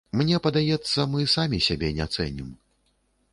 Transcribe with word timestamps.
Мне 0.19 0.37
падаецца, 0.45 1.05
мы 1.11 1.27
самі 1.35 1.59
сябе 1.67 1.93
не 2.01 2.09
цэнім. 2.15 2.49